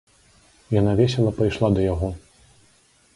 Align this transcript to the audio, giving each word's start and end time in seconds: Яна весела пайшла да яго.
Яна 0.79 0.95
весела 1.01 1.31
пайшла 1.41 1.69
да 1.75 1.81
яго. 1.93 2.09